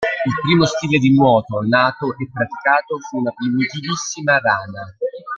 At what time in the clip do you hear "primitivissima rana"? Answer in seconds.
3.37-4.95